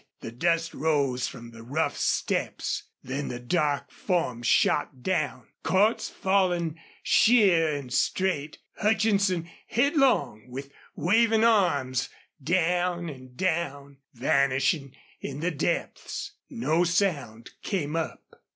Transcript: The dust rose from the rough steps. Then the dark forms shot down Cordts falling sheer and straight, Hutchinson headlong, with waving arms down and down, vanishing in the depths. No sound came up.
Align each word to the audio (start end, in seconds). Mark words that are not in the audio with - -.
The 0.21 0.31
dust 0.31 0.73
rose 0.73 1.27
from 1.27 1.51
the 1.51 1.61
rough 1.61 1.95
steps. 1.95 2.89
Then 3.03 3.27
the 3.27 3.39
dark 3.39 3.91
forms 3.91 4.47
shot 4.47 5.03
down 5.03 5.49
Cordts 5.63 6.09
falling 6.09 6.79
sheer 7.03 7.71
and 7.75 7.93
straight, 7.93 8.57
Hutchinson 8.77 9.47
headlong, 9.67 10.45
with 10.49 10.71
waving 10.95 11.43
arms 11.43 12.09
down 12.41 13.09
and 13.09 13.37
down, 13.37 13.97
vanishing 14.11 14.95
in 15.19 15.39
the 15.39 15.51
depths. 15.51 16.31
No 16.49 16.83
sound 16.83 17.51
came 17.61 17.95
up. 17.95 18.23